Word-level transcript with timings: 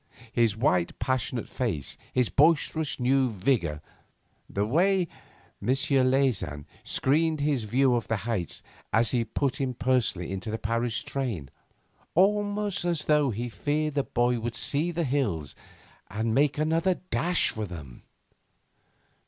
His 0.33 0.57
white, 0.57 0.97
passionate 0.97 1.47
face, 1.47 1.95
his 2.11 2.29
boisterous 2.29 2.99
new 2.99 3.29
vigour, 3.29 3.83
the 4.49 4.65
way 4.65 5.07
M. 5.61 5.67
Leysin 5.67 6.65
screened 6.83 7.39
his 7.41 7.65
view 7.65 7.93
of 7.93 8.07
the 8.07 8.15
heights 8.25 8.63
as 8.91 9.11
he 9.11 9.23
put 9.23 9.61
him 9.61 9.75
personally 9.75 10.31
into 10.31 10.49
the 10.49 10.57
Paris 10.57 11.03
train 11.03 11.51
almost 12.15 12.83
as 12.83 13.05
though 13.05 13.29
he 13.29 13.47
feared 13.47 13.93
the 13.93 14.01
boy 14.03 14.39
would 14.39 14.55
see 14.55 14.89
the 14.89 15.03
hills 15.03 15.53
and 16.09 16.33
make 16.33 16.57
another 16.57 16.95
dash 17.11 17.49
for 17.51 17.67
them! 17.67 18.01